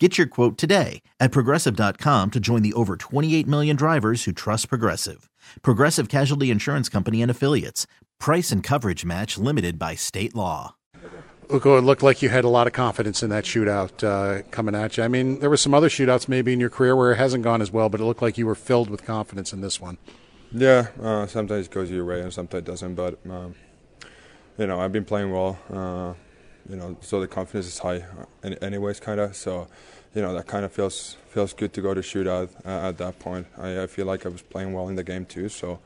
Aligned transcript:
Get 0.00 0.18
your 0.18 0.26
quote 0.26 0.58
today 0.58 1.02
at 1.20 1.30
progressive.com 1.30 2.32
to 2.32 2.40
join 2.40 2.62
the 2.62 2.72
over 2.72 2.96
28 2.96 3.46
million 3.46 3.76
drivers 3.76 4.24
who 4.24 4.32
trust 4.32 4.68
Progressive. 4.68 5.30
Progressive 5.62 6.08
Casualty 6.08 6.50
Insurance 6.50 6.88
Company 6.88 7.22
and 7.22 7.30
Affiliates. 7.30 7.86
Price 8.18 8.50
and 8.50 8.60
coverage 8.60 9.04
match 9.04 9.38
limited 9.38 9.78
by 9.78 9.94
state 9.94 10.34
law. 10.34 10.74
Ukko, 11.48 11.78
it 11.78 11.82
looked 11.82 12.02
like 12.02 12.22
you 12.22 12.28
had 12.28 12.42
a 12.42 12.48
lot 12.48 12.66
of 12.66 12.72
confidence 12.72 13.22
in 13.22 13.30
that 13.30 13.44
shootout 13.44 14.02
uh, 14.02 14.42
coming 14.50 14.74
at 14.74 14.96
you. 14.96 15.04
I 15.04 15.08
mean, 15.08 15.38
there 15.38 15.50
were 15.50 15.56
some 15.56 15.74
other 15.74 15.88
shootouts 15.88 16.26
maybe 16.26 16.52
in 16.52 16.58
your 16.58 16.70
career 16.70 16.96
where 16.96 17.12
it 17.12 17.16
hasn't 17.16 17.44
gone 17.44 17.62
as 17.62 17.70
well, 17.70 17.88
but 17.88 18.00
it 18.00 18.04
looked 18.04 18.22
like 18.22 18.36
you 18.36 18.46
were 18.46 18.56
filled 18.56 18.90
with 18.90 19.04
confidence 19.04 19.52
in 19.52 19.60
this 19.60 19.80
one. 19.80 19.98
Yeah, 20.50 20.88
uh, 21.00 21.26
sometimes 21.28 21.66
it 21.66 21.72
goes 21.72 21.88
your 21.88 22.04
way 22.04 22.20
and 22.20 22.32
sometimes 22.32 22.62
it 22.62 22.64
doesn't, 22.64 22.94
but 22.96 23.18
um, 23.30 23.54
you 24.58 24.66
know, 24.66 24.80
I've 24.80 24.92
been 24.92 25.04
playing 25.04 25.30
well. 25.30 25.58
Uh, 25.72 26.14
you 26.68 26.76
know, 26.76 26.96
so 27.00 27.20
the 27.20 27.28
confidence 27.28 27.66
is 27.66 27.78
high, 27.78 28.04
uh, 28.42 28.54
anyways, 28.62 29.00
kind 29.00 29.20
of. 29.20 29.36
So, 29.36 29.68
you 30.14 30.22
know, 30.22 30.32
that 30.34 30.46
kind 30.46 30.64
of 30.64 30.72
feels 30.72 31.16
feels 31.28 31.52
good 31.52 31.72
to 31.74 31.80
go 31.80 31.94
to 31.94 32.00
shootout 32.00 32.48
uh, 32.64 32.88
at 32.88 32.98
that 32.98 33.18
point. 33.18 33.46
I, 33.58 33.82
I, 33.82 33.86
feel 33.88 34.06
like 34.06 34.24
I 34.24 34.28
was 34.28 34.42
playing 34.42 34.72
well 34.72 34.88
in 34.88 34.94
the 34.94 35.02
game 35.02 35.26
too. 35.26 35.48
So, 35.48 35.80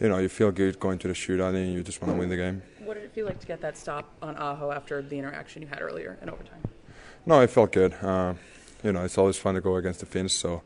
you 0.00 0.08
know, 0.08 0.18
you 0.18 0.28
feel 0.28 0.50
good 0.50 0.80
going 0.80 0.98
to 0.98 1.08
the 1.08 1.14
shootout 1.14 1.54
and 1.54 1.72
you 1.72 1.82
just 1.84 2.02
want 2.02 2.12
to 2.12 2.18
win 2.18 2.28
the 2.28 2.36
game. 2.36 2.62
What 2.80 2.94
did 2.94 3.04
it 3.04 3.12
feel 3.12 3.26
like 3.26 3.38
to 3.38 3.46
get 3.46 3.60
that 3.60 3.76
stop 3.78 4.12
on 4.20 4.36
Aho 4.36 4.72
after 4.72 5.00
the 5.02 5.16
interaction 5.16 5.62
you 5.62 5.68
had 5.68 5.80
earlier 5.80 6.18
in 6.20 6.28
overtime? 6.28 6.62
No, 7.26 7.40
it 7.40 7.50
felt 7.50 7.72
good. 7.72 7.94
Uh, 8.02 8.34
you 8.82 8.92
know, 8.92 9.04
it's 9.04 9.18
always 9.18 9.36
fun 9.36 9.54
to 9.54 9.60
go 9.60 9.76
against 9.76 10.00
the 10.00 10.06
Finns, 10.06 10.32
so 10.32 10.62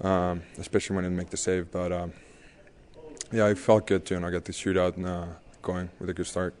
um, 0.00 0.42
especially 0.58 0.96
when 0.96 1.04
you 1.04 1.10
make 1.10 1.30
the 1.30 1.36
save. 1.36 1.70
But 1.70 1.92
um, 1.92 2.12
yeah, 3.32 3.48
it 3.48 3.58
felt 3.58 3.86
good 3.86 4.04
to 4.06 4.14
you 4.14 4.20
know 4.20 4.30
get 4.30 4.44
the 4.44 4.52
shootout 4.52 4.96
and, 4.96 5.06
uh, 5.06 5.26
going 5.62 5.90
with 5.98 6.10
a 6.10 6.14
good 6.14 6.26
start. 6.26 6.54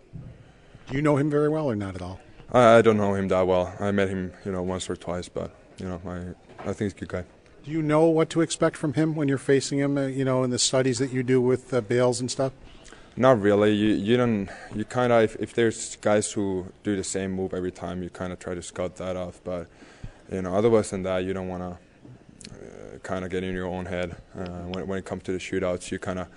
Do 0.88 0.96
you 0.96 1.02
know 1.02 1.16
him 1.16 1.30
very 1.30 1.48
well 1.48 1.66
or 1.70 1.76
not 1.76 1.94
at 1.94 2.02
all? 2.02 2.20
I, 2.52 2.78
I 2.78 2.82
don't 2.82 2.96
know 2.96 3.14
him 3.14 3.28
that 3.28 3.46
well. 3.46 3.74
I 3.80 3.90
met 3.90 4.08
him, 4.08 4.32
you 4.44 4.52
know, 4.52 4.62
once 4.62 4.88
or 4.88 4.96
twice, 4.96 5.28
but 5.28 5.50
you 5.78 5.88
know, 5.88 6.00
I 6.06 6.68
I 6.68 6.72
think 6.72 6.80
he's 6.80 6.92
a 6.92 6.96
good 6.96 7.08
guy. 7.08 7.24
Do 7.64 7.70
you 7.70 7.82
know 7.82 8.04
what 8.06 8.28
to 8.30 8.40
expect 8.40 8.76
from 8.76 8.94
him 8.94 9.14
when 9.14 9.28
you're 9.28 9.38
facing 9.38 9.78
him? 9.78 9.96
Uh, 9.96 10.06
you 10.06 10.24
know, 10.24 10.42
in 10.44 10.50
the 10.50 10.58
studies 10.58 10.98
that 10.98 11.12
you 11.12 11.22
do 11.22 11.40
with 11.40 11.72
uh, 11.72 11.80
Bales 11.80 12.20
and 12.20 12.30
stuff. 12.30 12.52
Not 13.16 13.40
really. 13.40 13.72
You 13.72 13.94
you 13.94 14.16
don't. 14.16 14.48
You 14.74 14.84
kind 14.84 15.12
of 15.12 15.22
if, 15.22 15.36
if 15.36 15.54
there's 15.54 15.96
guys 15.96 16.32
who 16.32 16.66
do 16.82 16.96
the 16.96 17.04
same 17.04 17.32
move 17.32 17.54
every 17.54 17.70
time, 17.70 18.02
you 18.02 18.10
kind 18.10 18.32
of 18.32 18.38
try 18.38 18.54
to 18.54 18.62
scout 18.62 18.96
that 18.96 19.16
off. 19.16 19.40
But 19.44 19.68
you 20.30 20.42
know, 20.42 20.54
otherwise 20.54 20.90
than 20.90 21.02
that, 21.04 21.24
you 21.24 21.32
don't 21.32 21.48
want 21.48 21.62
to 21.62 22.50
uh, 22.50 22.98
kind 23.02 23.24
of 23.24 23.30
get 23.30 23.44
in 23.44 23.54
your 23.54 23.66
own 23.66 23.86
head 23.86 24.16
uh, 24.36 24.64
when 24.72 24.86
when 24.88 24.98
it 24.98 25.04
comes 25.04 25.22
to 25.24 25.32
the 25.32 25.38
shootouts. 25.38 25.90
You 25.90 25.98
kind 25.98 26.18
of 26.18 26.28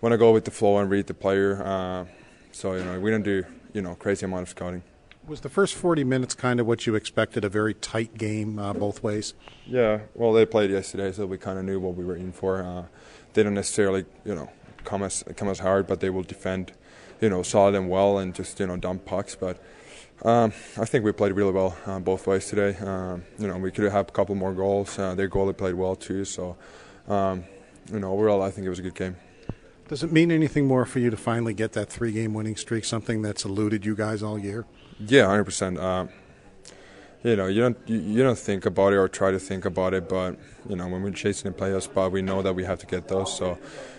want 0.00 0.12
to 0.12 0.18
go 0.18 0.32
with 0.32 0.44
the 0.44 0.50
flow 0.50 0.78
and 0.78 0.90
read 0.90 1.06
the 1.06 1.14
player. 1.14 1.62
Uh, 1.64 2.04
so 2.52 2.74
you 2.74 2.84
know, 2.84 3.00
we 3.00 3.10
don't 3.10 3.24
do 3.24 3.44
you 3.72 3.82
know 3.82 3.94
crazy 3.94 4.24
amount 4.26 4.42
of 4.42 4.48
scouting. 4.50 4.82
Was 5.28 5.42
the 5.42 5.50
first 5.50 5.74
40 5.74 6.04
minutes 6.04 6.34
kind 6.34 6.58
of 6.58 6.66
what 6.66 6.86
you 6.86 6.94
expected? 6.94 7.44
A 7.44 7.50
very 7.50 7.74
tight 7.74 8.16
game 8.16 8.58
uh, 8.58 8.72
both 8.72 9.02
ways. 9.02 9.34
Yeah, 9.66 10.00
well, 10.14 10.32
they 10.32 10.46
played 10.46 10.70
yesterday, 10.70 11.12
so 11.12 11.26
we 11.26 11.36
kind 11.36 11.58
of 11.58 11.66
knew 11.66 11.78
what 11.78 11.96
we 11.96 12.04
were 12.04 12.16
in 12.16 12.32
for. 12.32 12.62
Uh, 12.62 12.84
they 13.34 13.42
don't 13.42 13.52
necessarily, 13.52 14.06
you 14.24 14.34
know, 14.34 14.50
come 14.84 15.02
as 15.02 15.22
come 15.36 15.48
as 15.48 15.58
hard, 15.58 15.86
but 15.86 16.00
they 16.00 16.08
will 16.08 16.22
defend, 16.22 16.72
you 17.20 17.28
know, 17.28 17.42
solid 17.42 17.74
and 17.74 17.90
well, 17.90 18.16
and 18.16 18.34
just 18.34 18.58
you 18.58 18.66
know 18.66 18.78
dump 18.78 19.04
pucks. 19.04 19.34
But 19.34 19.62
um, 20.22 20.54
I 20.78 20.86
think 20.86 21.04
we 21.04 21.12
played 21.12 21.32
really 21.32 21.52
well 21.52 21.76
uh, 21.84 21.98
both 21.98 22.26
ways 22.26 22.46
today. 22.46 22.74
Um, 22.78 23.22
you 23.38 23.48
know, 23.48 23.58
we 23.58 23.70
could 23.70 23.92
have 23.92 24.08
a 24.08 24.12
couple 24.12 24.34
more 24.34 24.54
goals. 24.54 24.98
Uh, 24.98 25.14
their 25.14 25.28
goalie 25.28 25.54
played 25.54 25.74
well 25.74 25.94
too, 25.94 26.24
so 26.24 26.56
um, 27.06 27.44
you 27.92 28.00
know, 28.00 28.12
overall, 28.12 28.40
I 28.40 28.50
think 28.50 28.66
it 28.66 28.70
was 28.70 28.78
a 28.78 28.82
good 28.82 28.94
game. 28.94 29.16
Does 29.88 30.02
it 30.02 30.12
mean 30.12 30.30
anything 30.30 30.66
more 30.66 30.84
for 30.84 30.98
you 30.98 31.08
to 31.08 31.16
finally 31.16 31.54
get 31.54 31.72
that 31.72 31.88
three-game 31.88 32.34
winning 32.34 32.56
streak? 32.56 32.84
Something 32.84 33.22
that's 33.22 33.46
eluded 33.46 33.86
you 33.86 33.96
guys 33.96 34.22
all 34.22 34.38
year. 34.38 34.66
Yeah, 35.00 35.26
hundred 35.26 35.40
uh, 35.40 35.44
percent. 35.44 35.78
You 37.24 37.36
know, 37.36 37.46
you 37.46 37.62
don't 37.62 37.78
you, 37.86 37.98
you, 37.98 38.22
don't 38.22 38.38
think 38.38 38.66
about 38.66 38.92
it 38.92 38.96
or 38.96 39.08
try 39.08 39.30
to 39.30 39.40
think 39.40 39.64
about 39.64 39.94
it, 39.94 40.08
but 40.08 40.38
you 40.68 40.76
know, 40.76 40.86
when 40.86 41.02
we're 41.02 41.10
chasing 41.10 41.50
a 41.50 41.54
playoff 41.54 41.82
spot, 41.82 42.12
we 42.12 42.22
know 42.22 42.42
that 42.42 42.54
we 42.54 42.64
have 42.64 42.78
to 42.80 42.86
get 42.86 43.08
those. 43.08 43.34
So, 43.36 43.58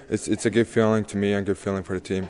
it's 0.10 0.28
it's 0.28 0.46
a 0.46 0.50
good 0.50 0.68
feeling 0.68 1.04
to 1.06 1.18
me 1.18 1.34
and 1.34 1.46
good 1.46 1.58
feeling 1.58 1.84
for 1.84 1.96
the 1.96 2.00
team. 2.00 2.30